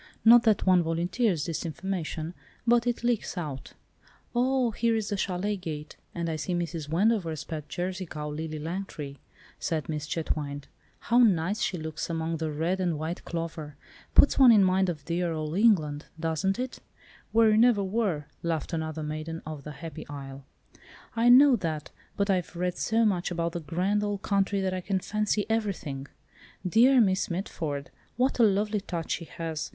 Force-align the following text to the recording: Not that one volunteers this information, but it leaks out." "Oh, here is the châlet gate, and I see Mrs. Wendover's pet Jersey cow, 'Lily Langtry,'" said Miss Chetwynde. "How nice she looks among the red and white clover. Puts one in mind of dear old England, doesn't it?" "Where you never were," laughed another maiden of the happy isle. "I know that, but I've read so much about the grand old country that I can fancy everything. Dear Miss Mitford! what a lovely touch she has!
Not 0.25 0.41
that 0.45 0.65
one 0.65 0.81
volunteers 0.81 1.45
this 1.45 1.63
information, 1.63 2.33
but 2.65 2.87
it 2.87 3.03
leaks 3.03 3.37
out." 3.37 3.73
"Oh, 4.33 4.71
here 4.71 4.95
is 4.95 5.09
the 5.09 5.15
châlet 5.15 5.61
gate, 5.61 5.95
and 6.15 6.27
I 6.27 6.37
see 6.37 6.55
Mrs. 6.55 6.89
Wendover's 6.89 7.43
pet 7.43 7.69
Jersey 7.69 8.07
cow, 8.07 8.27
'Lily 8.31 8.57
Langtry,'" 8.57 9.19
said 9.59 9.87
Miss 9.87 10.07
Chetwynde. 10.07 10.67
"How 11.01 11.19
nice 11.19 11.61
she 11.61 11.77
looks 11.77 12.09
among 12.09 12.37
the 12.37 12.49
red 12.49 12.79
and 12.79 12.97
white 12.97 13.23
clover. 13.25 13.75
Puts 14.15 14.39
one 14.39 14.51
in 14.51 14.63
mind 14.63 14.89
of 14.89 15.05
dear 15.05 15.33
old 15.33 15.55
England, 15.55 16.05
doesn't 16.19 16.57
it?" 16.57 16.79
"Where 17.31 17.51
you 17.51 17.57
never 17.57 17.83
were," 17.83 18.25
laughed 18.41 18.73
another 18.73 19.03
maiden 19.03 19.43
of 19.45 19.63
the 19.63 19.71
happy 19.71 20.07
isle. 20.07 20.45
"I 21.15 21.29
know 21.29 21.55
that, 21.57 21.91
but 22.17 22.27
I've 22.27 22.55
read 22.55 22.75
so 22.75 23.05
much 23.05 23.29
about 23.29 23.51
the 23.51 23.59
grand 23.59 24.03
old 24.03 24.23
country 24.23 24.61
that 24.61 24.73
I 24.73 24.81
can 24.81 24.97
fancy 24.97 25.45
everything. 25.47 26.07
Dear 26.67 26.99
Miss 26.99 27.29
Mitford! 27.29 27.91
what 28.17 28.39
a 28.39 28.43
lovely 28.43 28.81
touch 28.81 29.11
she 29.11 29.25
has! 29.25 29.69